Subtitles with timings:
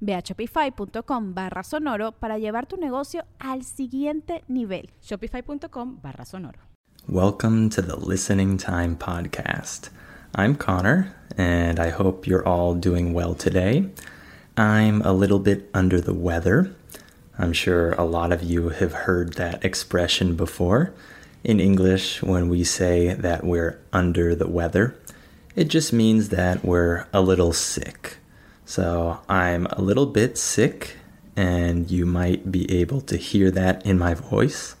[0.00, 4.90] Ve a shopify.com barra sonoro para llevar tu negocio al siguiente nivel.
[5.02, 6.58] Shopify.com barra sonoro.
[7.08, 9.90] Welcome to the Listening Time Podcast.
[10.34, 13.88] I'm Connor, and I hope you're all doing well today.
[14.56, 16.74] I'm a little bit under the weather.
[17.38, 20.92] I'm sure a lot of you have heard that expression before.
[21.44, 24.96] In English, when we say that we're under the weather,
[25.56, 28.17] it just means that we're a little sick.
[28.68, 30.96] So I'm a little bit sick,
[31.34, 34.76] and you might be able to hear that in my voice.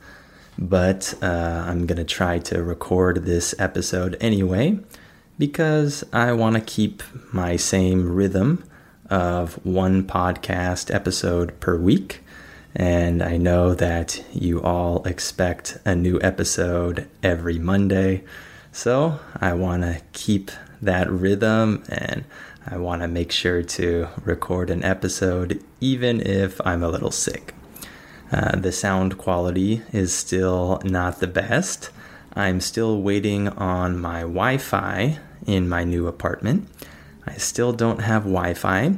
[0.58, 4.78] But uh, I'm going to try to record this episode anyway
[5.38, 8.62] because I want to keep my same rhythm
[9.08, 12.22] of one podcast episode per week.
[12.74, 18.22] And I know that you all expect a new episode every Monday.
[18.72, 22.24] So I want to keep that rhythm and
[22.66, 27.54] I want to make sure to record an episode even if I'm a little sick.
[28.30, 31.90] Uh, the sound quality is still not the best.
[32.34, 36.68] I'm still waiting on my Wi Fi in my new apartment.
[37.26, 38.96] I still don't have Wi Fi,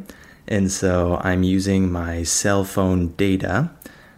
[0.48, 3.70] and so I'm using my cell phone data,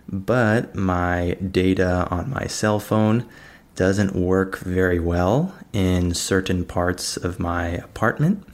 [0.08, 3.28] but my data on my cell phone
[3.76, 8.46] doesn't work very well in certain parts of my apartment.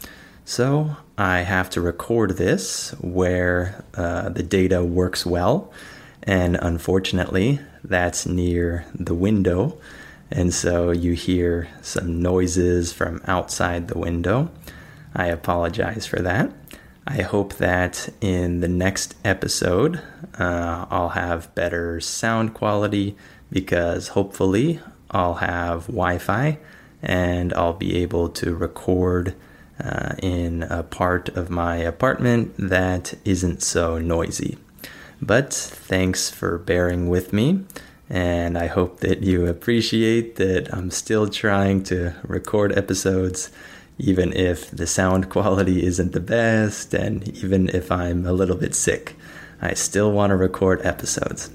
[0.44, 5.72] So I have to record this where uh, the data works well.
[6.22, 9.78] And unfortunately, that's near the window.
[10.30, 14.50] And so you hear some noises from outside the window.
[15.14, 16.52] I apologize for that.
[17.06, 20.02] I hope that in the next episode,
[20.38, 23.16] uh, I'll have better sound quality
[23.50, 26.58] because hopefully I'll have Wi Fi
[27.02, 29.34] and I'll be able to record
[29.82, 34.58] uh, in a part of my apartment that isn't so noisy.
[35.20, 37.64] But thanks for bearing with me,
[38.08, 43.50] and I hope that you appreciate that I'm still trying to record episodes,
[43.98, 48.74] even if the sound quality isn't the best, and even if I'm a little bit
[48.74, 49.16] sick.
[49.60, 51.50] I still want to record episodes.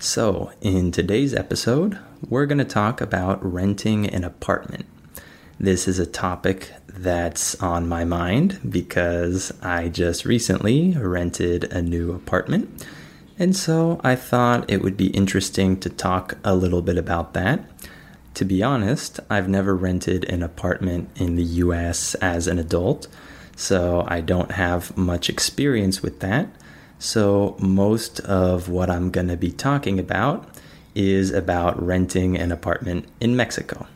[0.00, 1.98] So, in today's episode,
[2.28, 4.86] we're going to talk about renting an apartment.
[5.58, 12.12] This is a topic that's on my mind because I just recently rented a new
[12.12, 12.86] apartment.
[13.40, 17.68] And so I thought it would be interesting to talk a little bit about that.
[18.34, 23.08] To be honest, I've never rented an apartment in the US as an adult,
[23.56, 26.48] so I don't have much experience with that.
[26.98, 30.48] So most of what I'm going to be talking about
[30.94, 33.86] is about renting an apartment in Mexico.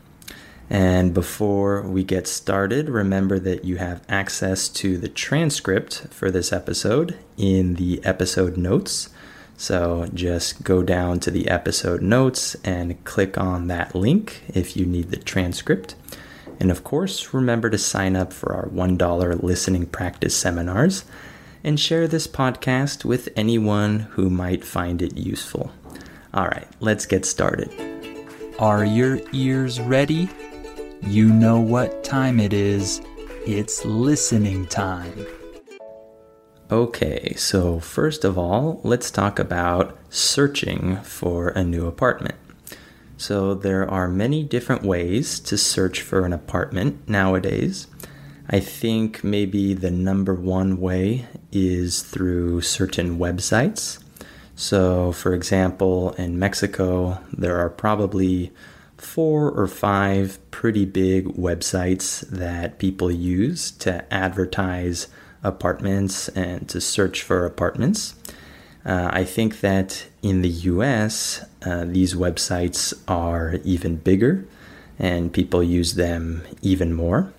[0.70, 6.52] And before we get started, remember that you have access to the transcript for this
[6.52, 9.10] episode in the episode notes.
[9.56, 14.86] So just go down to the episode notes and click on that link if you
[14.86, 15.94] need the transcript.
[16.58, 21.04] And of course, remember to sign up for our $1 listening practice seminars
[21.64, 25.72] and share this podcast with anyone who might find it useful.
[26.34, 27.70] All right, let's get started.
[28.58, 30.28] Are your ears ready?
[31.02, 33.00] You know what time it is.
[33.46, 35.26] It's listening time.
[36.70, 42.36] Okay, so first of all, let's talk about searching for a new apartment.
[43.18, 47.86] So, there are many different ways to search for an apartment nowadays.
[48.54, 53.98] I think maybe the number one way is through certain websites.
[54.54, 58.52] So, for example, in Mexico, there are probably
[58.98, 65.08] four or five pretty big websites that people use to advertise
[65.42, 68.14] apartments and to search for apartments.
[68.84, 74.44] Uh, I think that in the US, uh, these websites are even bigger
[74.98, 77.32] and people use them even more.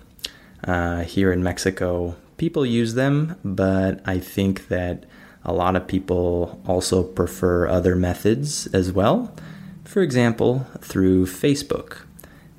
[0.66, 5.04] Uh, here in Mexico, people use them, but I think that
[5.44, 9.34] a lot of people also prefer other methods as well.
[9.84, 11.98] For example, through Facebook.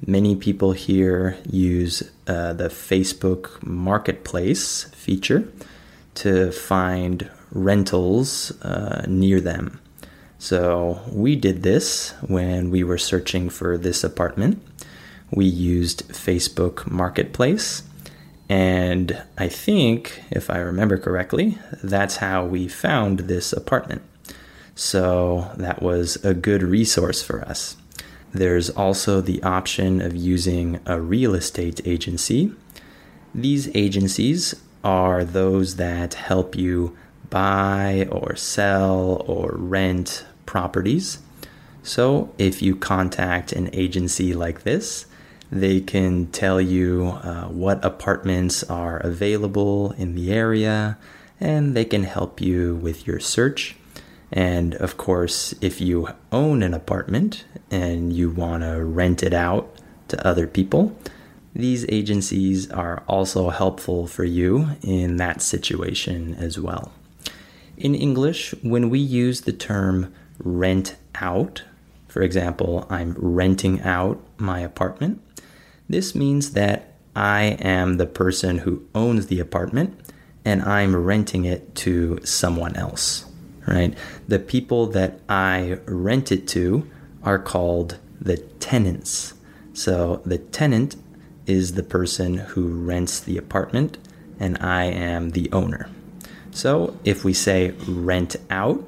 [0.05, 5.51] Many people here use uh, the Facebook Marketplace feature
[6.15, 9.79] to find rentals uh, near them.
[10.37, 14.61] So we did this when we were searching for this apartment.
[15.31, 17.81] We used Facebook Marketplace.
[18.47, 24.03] And I think, if I remember correctly, that's how we found this apartment.
[24.75, 27.77] So that was a good resource for us.
[28.33, 32.51] There's also the option of using a real estate agency.
[33.33, 36.95] These agencies are those that help you
[37.29, 41.19] buy or sell or rent properties.
[41.81, 45.05] So if you contact an agency like this,
[45.51, 50.97] they can tell you uh, what apartments are available in the area
[51.39, 53.75] and they can help you with your search.
[54.31, 59.73] And of course, if you own an apartment and you want to rent it out
[60.07, 60.95] to other people,
[61.53, 66.91] these agencies are also helpful for you in that situation as well.
[67.77, 71.63] In English, when we use the term rent out,
[72.07, 75.21] for example, I'm renting out my apartment,
[75.89, 79.99] this means that I am the person who owns the apartment
[80.43, 83.25] and I'm renting it to someone else,
[83.67, 83.97] right?
[84.27, 86.89] The people that I rent it to
[87.23, 89.33] are called the tenants.
[89.73, 90.95] So the tenant
[91.45, 93.97] is the person who rents the apartment
[94.39, 95.89] and I am the owner.
[96.51, 98.83] So if we say rent out,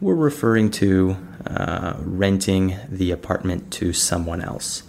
[0.00, 1.16] we're referring to
[1.46, 4.82] uh, renting the apartment to someone else.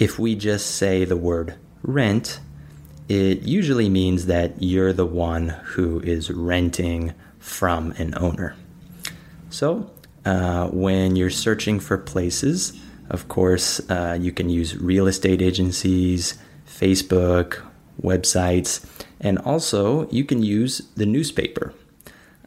[0.00, 2.40] If we just say the word rent,
[3.06, 8.56] it usually means that you're the one who is renting from an owner.
[9.50, 9.90] So,
[10.24, 12.72] uh, when you're searching for places,
[13.10, 17.60] of course, uh, you can use real estate agencies, Facebook,
[18.00, 18.86] websites,
[19.20, 21.74] and also, you can use the newspaper.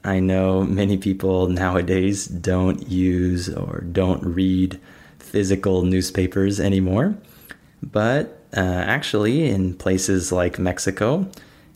[0.04, 4.80] I know many people nowadays don't use or don't read
[5.20, 7.16] physical newspapers anymore,
[7.92, 11.28] but uh, actually, in places like Mexico,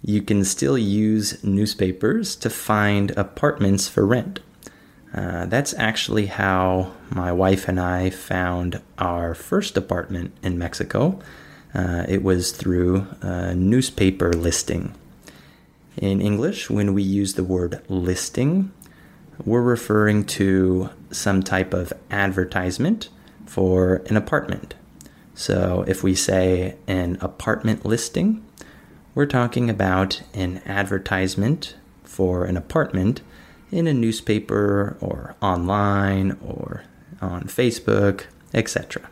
[0.01, 4.39] you can still use newspapers to find apartments for rent.
[5.13, 11.19] Uh, that's actually how my wife and I found our first apartment in Mexico.
[11.73, 14.95] Uh, it was through a newspaper listing.
[15.97, 18.71] In English, when we use the word listing,
[19.43, 23.09] we're referring to some type of advertisement
[23.45, 24.75] for an apartment.
[25.37, 28.43] So if we say an apartment listing,
[29.13, 33.21] we're talking about an advertisement for an apartment
[33.71, 36.85] in a newspaper or online or
[37.21, 39.07] on Facebook, etc.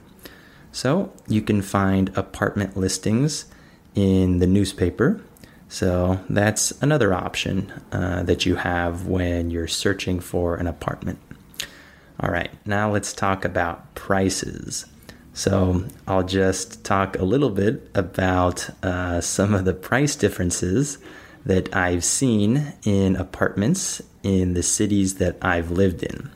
[0.71, 3.45] So you can find apartment listings
[3.93, 5.21] in the newspaper.
[5.69, 11.19] So that's another option uh, that you have when you're searching for an apartment.
[12.19, 14.87] All right, now let's talk about prices.
[15.35, 20.97] So I'll just talk a little bit about uh, some of the price differences
[21.45, 26.31] that I've seen in apartments in the cities that I've lived in.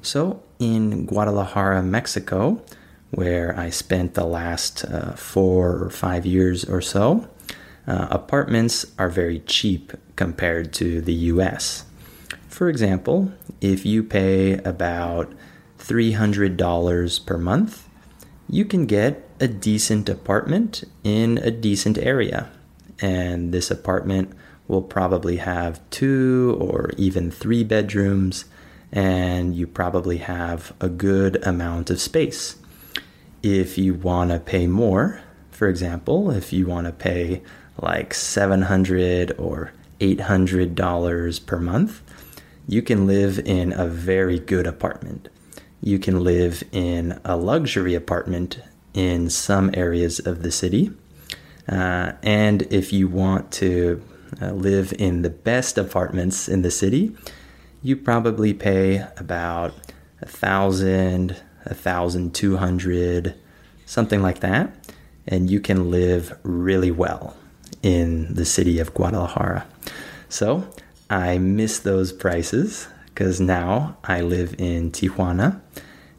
[0.00, 2.62] So in Guadalajara, Mexico,
[3.10, 7.28] where I spent the last uh, four or five years or so,
[7.86, 11.84] uh, apartments are very cheap compared to the US.
[12.48, 15.30] For example, if you pay about
[15.78, 17.86] $300 per month,
[18.50, 22.50] you can get a decent apartment in a decent area.
[23.00, 24.32] And this apartment
[24.66, 28.44] will probably have two or even three bedrooms,
[28.92, 32.56] and you probably have a good amount of space.
[33.42, 37.42] If you want to pay more, for example, if you want to pay
[37.80, 42.02] like 700 or $800 per month,
[42.66, 45.28] you can live in a very good apartment.
[45.80, 48.60] You can live in a luxury apartment
[48.92, 50.92] in some areas of the city.
[51.68, 54.02] Uh, and if you want to
[54.42, 57.16] uh, live in the best apartments in the city,
[57.82, 59.74] you probably pay about
[60.20, 61.32] a thousand,
[61.64, 63.34] a 1,200,
[63.86, 64.92] something like that,
[65.26, 67.36] and you can live really well
[67.82, 69.66] in the city of Guadalajara.
[70.28, 70.68] So
[71.08, 72.88] I miss those prices
[73.20, 75.60] because now I live in Tijuana,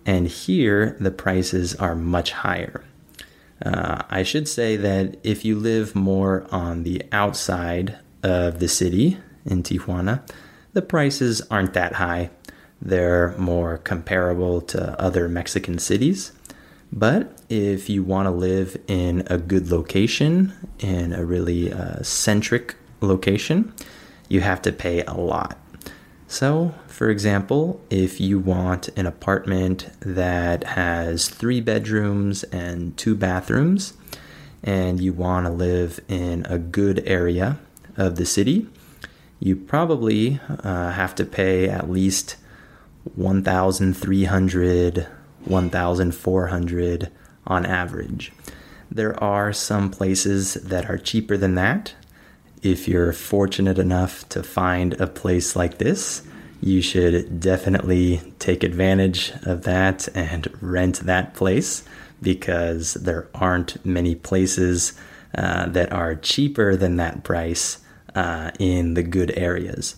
[0.05, 2.83] and here the prices are much higher.
[3.65, 9.17] Uh, I should say that if you live more on the outside of the city
[9.47, 10.21] in Tijuana,
[10.73, 12.29] the prices aren't that high.
[12.79, 16.33] They're more comparable to other Mexican cities.
[16.91, 22.75] But if you want to live in a good location, in a really uh, centric
[22.99, 23.73] location,
[24.29, 25.57] you have to pay a lot.
[26.31, 33.91] So, for example, if you want an apartment that has three bedrooms and two bathrooms,
[34.63, 37.59] and you want to live in a good area
[37.97, 38.69] of the city,
[39.41, 42.37] you probably uh, have to pay at least
[43.15, 45.07] 1,300,
[45.43, 47.11] 1,400
[47.45, 48.31] on average.
[48.89, 51.93] There are some places that are cheaper than that.
[52.61, 56.21] If you're fortunate enough to find a place like this,
[56.61, 61.83] you should definitely take advantage of that and rent that place
[62.21, 64.93] because there aren't many places
[65.35, 67.79] uh, that are cheaper than that price
[68.13, 69.95] uh, in the good areas.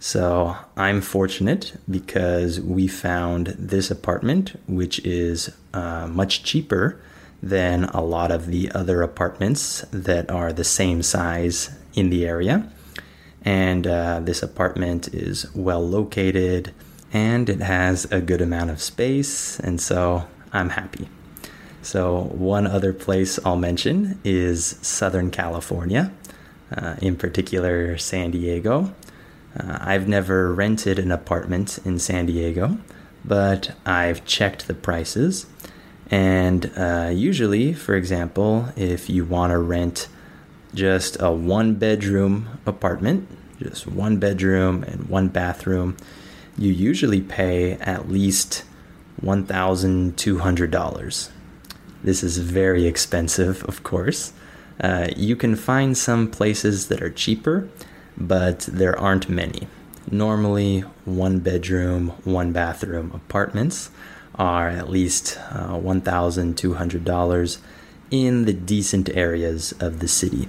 [0.00, 7.00] So I'm fortunate because we found this apartment, which is uh, much cheaper
[7.42, 12.70] than a lot of the other apartments that are the same size in the area.
[13.44, 16.74] And uh, this apartment is well located
[17.12, 21.08] and it has a good amount of space, and so I'm happy.
[21.80, 26.12] So, one other place I'll mention is Southern California,
[26.76, 28.94] uh, in particular, San Diego.
[29.58, 32.76] Uh, I've never rented an apartment in San Diego,
[33.24, 35.46] but I've checked the prices.
[36.10, 40.08] And uh, usually, for example, if you want to rent
[40.74, 43.28] just a one bedroom apartment,
[43.60, 45.96] just one bedroom and one bathroom,
[46.56, 48.64] you usually pay at least
[49.22, 51.28] $1,200.
[52.04, 54.32] This is very expensive, of course.
[54.80, 57.68] Uh, you can find some places that are cheaper,
[58.16, 59.66] but there aren't many.
[60.10, 63.90] Normally, one bedroom, one bathroom apartments
[64.36, 67.58] are at least uh, $1,200
[68.10, 70.48] in the decent areas of the city.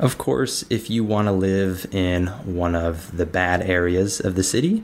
[0.00, 4.42] Of course, if you want to live in one of the bad areas of the
[4.42, 4.82] city,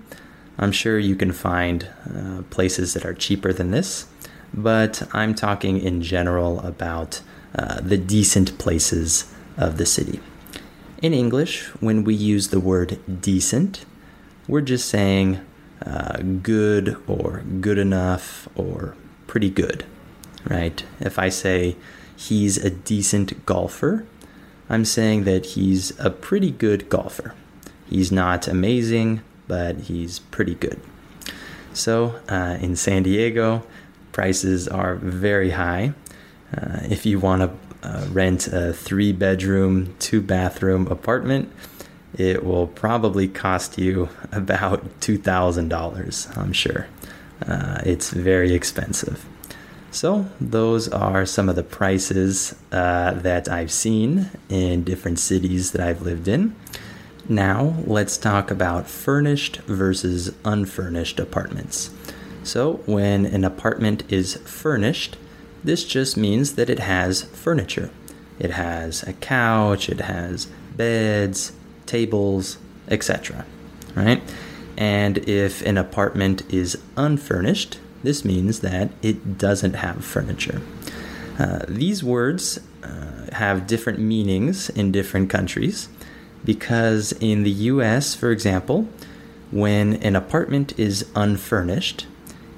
[0.58, 4.08] I'm sure you can find uh, places that are cheaper than this,
[4.52, 7.22] but I'm talking in general about
[7.54, 10.20] uh, the decent places of the city.
[11.00, 13.86] In English, when we use the word decent,
[14.46, 15.40] we're just saying
[15.80, 18.94] uh, good or good enough or
[19.26, 19.86] pretty good,
[20.44, 20.84] right?
[21.00, 21.76] If I say
[22.14, 24.04] he's a decent golfer,
[24.68, 27.34] I'm saying that he's a pretty good golfer.
[27.88, 30.80] He's not amazing, but he's pretty good.
[31.72, 33.64] So uh, in San Diego,
[34.12, 35.92] prices are very high.
[36.56, 41.52] Uh, if you want to uh, rent a three bedroom, two bathroom apartment,
[42.16, 46.88] it will probably cost you about $2,000, I'm sure.
[47.46, 49.26] Uh, it's very expensive.
[49.96, 55.80] So, those are some of the prices uh, that I've seen in different cities that
[55.80, 56.54] I've lived in.
[57.30, 61.88] Now, let's talk about furnished versus unfurnished apartments.
[62.42, 65.16] So, when an apartment is furnished,
[65.64, 67.88] this just means that it has furniture.
[68.38, 70.44] It has a couch, it has
[70.76, 71.54] beds,
[71.86, 73.46] tables, etc.
[73.94, 74.22] Right?
[74.76, 80.62] And if an apartment is unfurnished, this means that it doesn't have furniture.
[81.38, 85.88] Uh, these words uh, have different meanings in different countries
[86.44, 88.88] because in the US, for example,
[89.50, 92.06] when an apartment is unfurnished,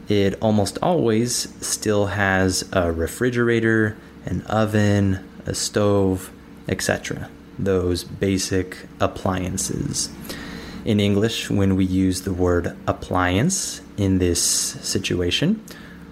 [0.09, 6.31] it almost always still has a refrigerator, an oven, a stove,
[6.69, 7.29] etc.
[7.59, 10.11] Those basic appliances.
[10.85, 15.63] In English, when we use the word appliance, in this situation,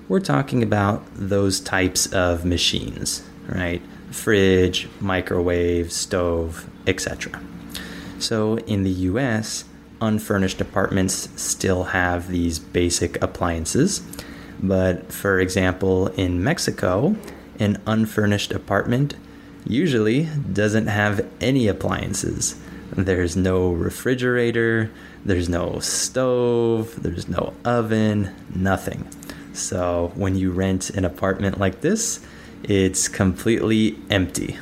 [0.08, 3.80] we're talking about those types of machines, right?
[4.10, 7.40] Fridge, microwave, stove, etc.
[8.18, 9.64] So in the US,
[10.00, 14.02] unfurnished apartments still have these basic appliances.
[14.60, 17.16] But for example, in Mexico,
[17.58, 19.14] an unfurnished apartment
[19.66, 22.56] usually doesn't have any appliances.
[22.92, 24.90] There's no refrigerator,
[25.26, 29.09] there's no stove, there's no oven, nothing.
[29.52, 32.21] So when you rent an apartment like this,
[32.62, 34.56] it's completely empty.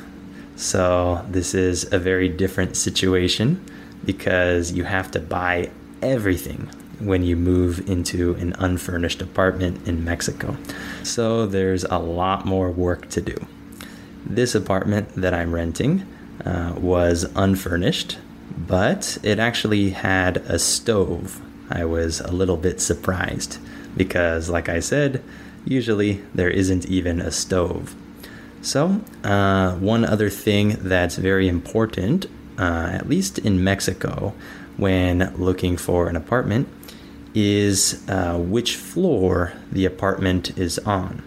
[0.55, 3.63] So this is a very different situation
[4.05, 5.69] because you have to buy
[6.01, 6.69] everything
[6.99, 10.57] when you move into an unfurnished apartment in Mexico.
[11.03, 13.35] So there's a lot more work to do.
[14.25, 16.05] this apartment that I'm renting
[16.43, 18.17] uh, was unfurnished,
[18.49, 21.41] but it actually had a stove.
[21.69, 23.57] I was a little bit surprised
[23.97, 25.23] because, like I said,
[25.65, 27.95] usually there isn't even a stove.
[28.61, 32.25] So, uh, one other thing that's very important,
[32.57, 34.33] uh, at least in Mexico,
[34.77, 36.67] when looking for an apartment,
[37.33, 41.21] is uh, which floor the apartment is on.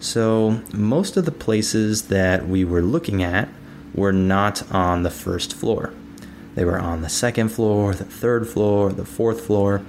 [0.00, 3.48] So, most of the places that we were looking at
[3.94, 5.92] were not on the first floor.
[6.58, 9.80] They were on the second floor, the third floor, the fourth floor.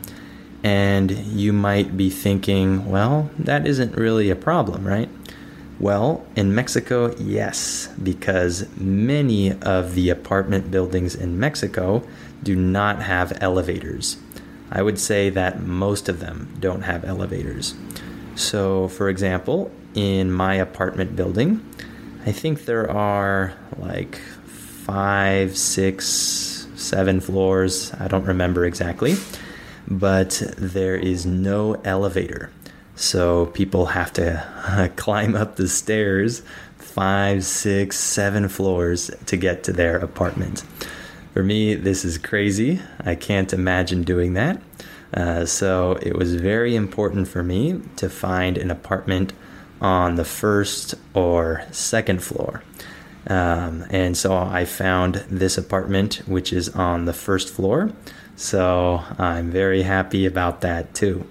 [0.63, 5.09] And you might be thinking, well, that isn't really a problem, right?
[5.79, 12.03] Well, in Mexico, yes, because many of the apartment buildings in Mexico
[12.43, 14.17] do not have elevators.
[14.69, 17.73] I would say that most of them don't have elevators.
[18.35, 21.65] So, for example, in my apartment building,
[22.27, 26.58] I think there are like five, six,
[26.89, 27.93] seven floors.
[27.93, 29.15] I don't remember exactly.
[29.87, 32.51] But there is no elevator.
[32.95, 36.41] So people have to climb up the stairs
[36.77, 40.63] five, six, seven floors to get to their apartment.
[41.33, 42.81] For me, this is crazy.
[43.05, 44.61] I can't imagine doing that.
[45.13, 49.33] Uh, so it was very important for me to find an apartment
[49.81, 52.63] on the first or second floor.
[53.29, 57.91] Um, and so I found this apartment, which is on the first floor.
[58.35, 61.27] So I'm very happy about that too.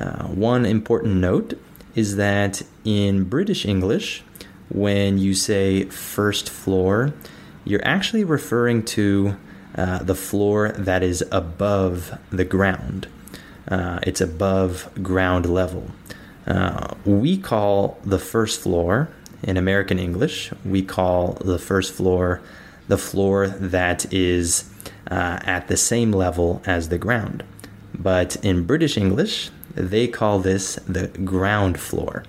[0.00, 1.60] Uh, one important note
[1.94, 4.22] is that in British English,
[4.70, 7.12] when you say first floor,
[7.64, 9.36] you're actually referring to
[9.76, 13.08] uh, the floor that is above the ground.
[13.66, 15.90] Uh, it's above ground level.
[16.46, 19.10] Uh, we call the first floor
[19.42, 22.40] in American English, we call the first floor
[22.88, 24.68] the floor that is
[25.10, 27.44] uh, at the same level as the ground.
[27.94, 32.24] But in British English, they call this the ground floor.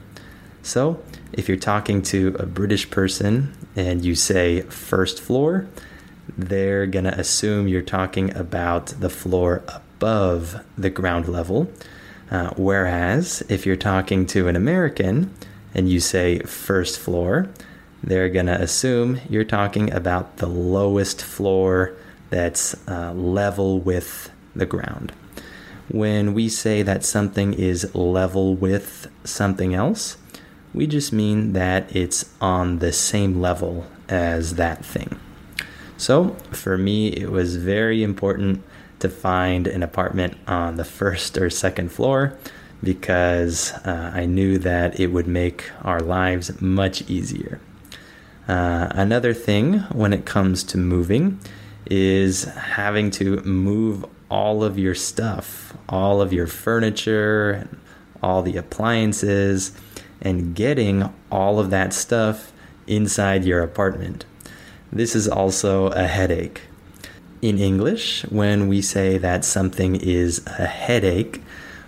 [0.61, 1.01] So
[1.33, 5.67] if you're talking to a British person and you say first floor,
[6.37, 11.71] they're going to assume you're talking about the floor above the ground level.
[12.29, 15.33] Uh, whereas if you're talking to an American
[15.73, 17.49] and you say first floor,
[18.03, 21.95] they're going to assume you're talking about the lowest floor
[22.29, 25.11] that's uh, level with the ground.
[25.89, 30.17] When we say that something is level with something else,
[30.73, 35.19] we just mean that it's on the same level as that thing.
[35.97, 38.63] So, for me, it was very important
[38.99, 42.37] to find an apartment on the first or second floor
[42.83, 47.59] because uh, I knew that it would make our lives much easier.
[48.47, 51.39] Uh, another thing when it comes to moving
[51.85, 57.67] is having to move all of your stuff, all of your furniture,
[58.21, 59.71] all the appliances,
[60.21, 62.51] and getting all of that stuff
[62.87, 64.25] inside your apartment.
[64.91, 66.61] This is also a headache
[67.41, 71.41] in English, when we say that something is a headache,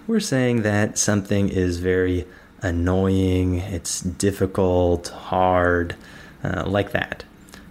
[0.07, 2.27] we're saying that something is very
[2.61, 5.95] annoying, it's difficult, hard,
[6.43, 7.23] uh, like that.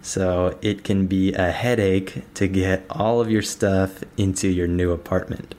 [0.03, 4.93] So it can be a headache to get all of your stuff into your new
[4.93, 5.55] apartment,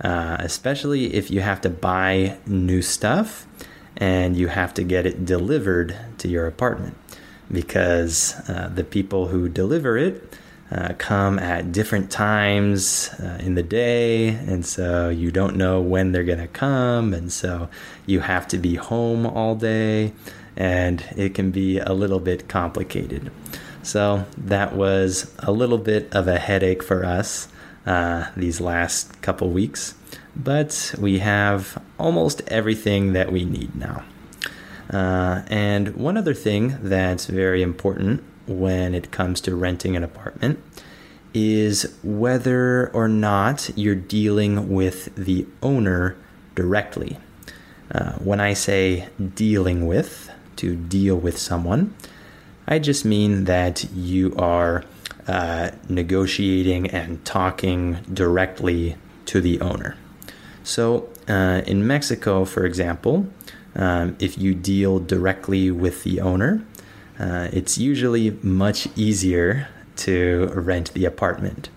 [0.00, 3.46] uh, especially if you have to buy new stuff
[3.96, 6.96] and you have to get it delivered to your apartment
[7.52, 10.34] because uh, the people who deliver it
[10.74, 16.10] uh, come at different times uh, in the day, and so you don't know when
[16.10, 17.68] they're going to come, and so
[18.06, 20.12] you have to be home all day,
[20.56, 23.30] and it can be a little bit complicated.
[23.84, 27.46] So that was a little bit of a headache for us
[27.86, 29.94] uh, these last couple weeks,
[30.34, 34.02] but we have almost everything that we need now.
[34.90, 40.62] Uh, and one other thing that's very important when it comes to renting an apartment
[41.32, 46.16] is whether or not you're dealing with the owner
[46.54, 47.18] directly.
[47.92, 51.94] Uh, when I say dealing with, to deal with someone,
[52.66, 54.84] I just mean that you are
[55.26, 59.96] uh, negotiating and talking directly to the owner.
[60.62, 63.26] So, uh, in Mexico, for example,
[63.74, 66.62] um, if you deal directly with the owner,
[67.18, 71.68] uh, it's usually much easier to rent the apartment.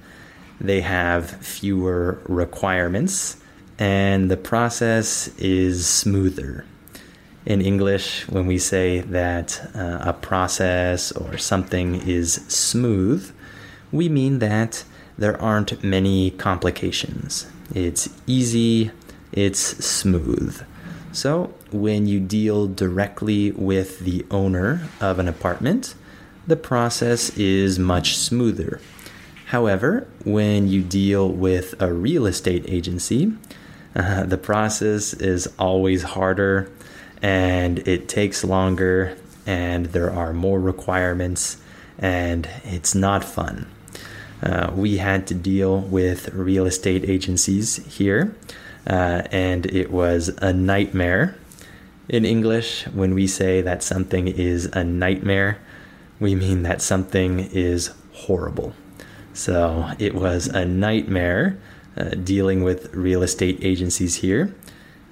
[0.59, 3.37] They have fewer requirements
[3.77, 6.65] and the process is smoother.
[7.45, 13.31] In English, when we say that uh, a process or something is smooth,
[13.91, 14.83] we mean that
[15.17, 17.47] there aren't many complications.
[17.73, 18.91] It's easy,
[19.31, 20.61] it's smooth.
[21.13, 25.95] So, when you deal directly with the owner of an apartment,
[26.45, 28.79] the process is much smoother.
[29.47, 33.33] However, when you deal with a real estate agency,
[33.95, 36.71] uh, the process is always harder
[37.21, 41.57] and it takes longer and there are more requirements
[41.97, 43.67] and it's not fun.
[44.41, 48.35] Uh, we had to deal with real estate agencies here,
[48.85, 51.35] uh, and it was a nightmare.
[52.09, 55.59] In English, when we say that something is a nightmare,
[56.19, 58.73] we mean that something is horrible.
[59.33, 61.59] So it was a nightmare
[61.97, 64.55] uh, dealing with real estate agencies here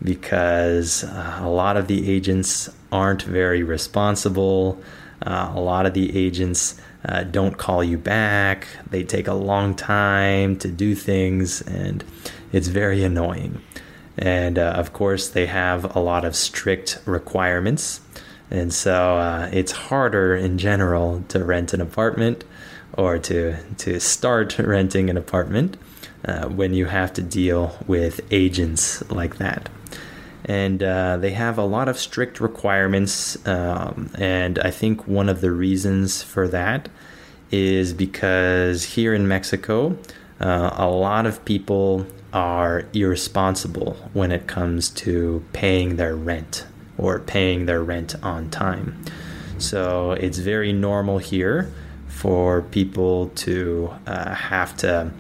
[0.02, 4.82] because uh, a lot of the agents aren't very responsible.
[5.22, 8.68] Uh, a lot of the agents uh, don't call you back.
[8.90, 12.04] They take a long time to do things, and
[12.52, 13.62] it's very annoying.
[14.18, 18.02] And uh, of course, they have a lot of strict requirements.
[18.50, 22.44] And so uh, it's harder in general to rent an apartment
[22.94, 25.78] or to, to start renting an apartment
[26.24, 29.70] uh, when you have to deal with agents like that
[30.46, 33.36] and uh, they have a lot of strict requirements.
[33.48, 36.88] Um, and I think one of the reasons for that
[37.52, 39.98] is because here in Mexico,
[40.40, 46.68] uh, a lot of people are irresponsible when it comes to paying their rent
[46.98, 49.02] or paying their rent on time.
[49.58, 51.72] So it's very normal here
[52.08, 55.12] for people to uh, have to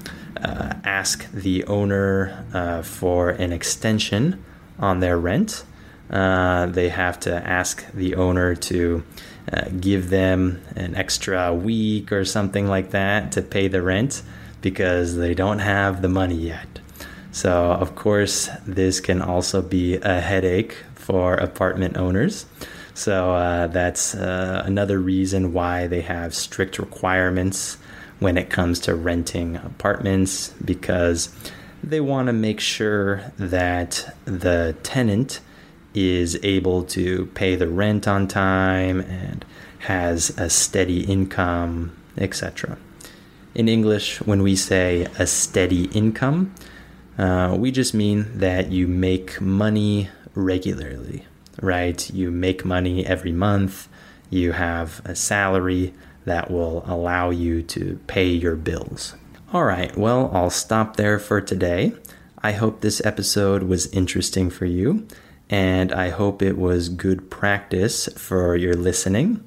[0.41, 4.43] uh, ask the owner uh, for an extension
[4.77, 5.63] on their rent.
[6.09, 9.03] Uh, they have to ask the owner to
[9.53, 14.21] uh, give them an extra week or something like that to pay the rent
[14.61, 16.79] because they don't have the money yet.
[17.35, 22.45] So, of course, this can also be a headache for apartment owners.
[22.93, 27.77] So, uh, that's uh, another reason why they have strict requirements
[28.19, 31.27] when it comes to renting apartments because
[31.83, 35.41] they want to make sure that the tenant
[35.93, 39.43] is able to pay the rent on time and
[39.79, 42.77] has a steady income, etc.
[43.53, 46.55] In English, when we say a steady income,
[47.17, 51.25] uh, we just mean that you make money regularly,
[51.61, 52.09] right?
[52.11, 53.87] You make money every month,
[54.29, 55.93] you have a salary
[56.25, 59.15] that will allow you to pay your bills.
[59.53, 61.93] All right, well, I'll stop there for today.
[62.41, 65.07] I hope this episode was interesting for you,
[65.49, 69.43] and I hope it was good practice for your listening.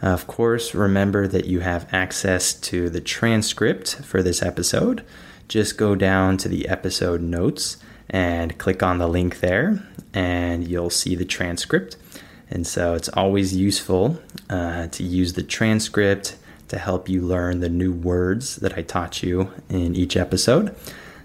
[0.00, 5.04] Of course, remember that you have access to the transcript for this episode.
[5.50, 7.76] Just go down to the episode notes
[8.08, 9.82] and click on the link there,
[10.14, 11.96] and you'll see the transcript.
[12.48, 16.36] And so it's always useful uh, to use the transcript
[16.68, 20.72] to help you learn the new words that I taught you in each episode.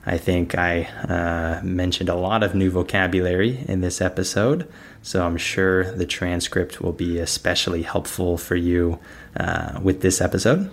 [0.07, 4.67] I think I uh, mentioned a lot of new vocabulary in this episode,
[5.03, 8.97] so I'm sure the transcript will be especially helpful for you
[9.39, 10.71] uh, with this episode.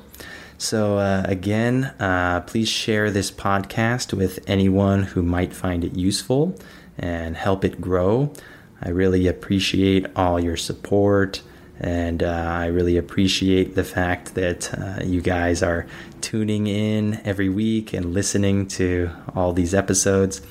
[0.62, 6.56] So, uh, again, uh, please share this podcast with anyone who might find it useful
[6.96, 8.32] and help it grow.
[8.80, 11.42] I really appreciate all your support.
[11.80, 15.84] And uh, I really appreciate the fact that uh, you guys are
[16.20, 20.42] tuning in every week and listening to all these episodes.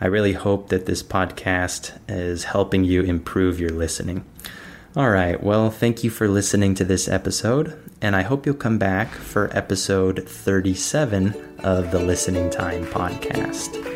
[0.00, 4.24] I really hope that this podcast is helping you improve your listening.
[4.94, 8.78] All right, well, thank you for listening to this episode, and I hope you'll come
[8.78, 13.95] back for episode 37 of the Listening Time podcast.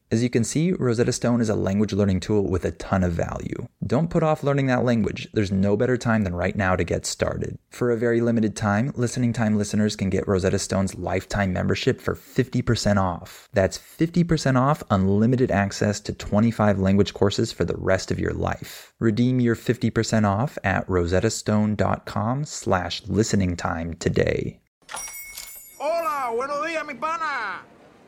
[0.11, 3.13] As you can see, Rosetta Stone is a language learning tool with a ton of
[3.13, 3.69] value.
[3.87, 5.29] Don't put off learning that language.
[5.33, 7.57] There's no better time than right now to get started.
[7.69, 12.13] For a very limited time, Listening Time listeners can get Rosetta Stone's lifetime membership for
[12.13, 13.47] 50% off.
[13.53, 18.93] That's 50% off unlimited access to 25 language courses for the rest of your life.
[18.99, 24.59] Redeem your 50% off at rosettastone.com slash listening time today.
[25.79, 27.61] Hola, buenos días, mi pana.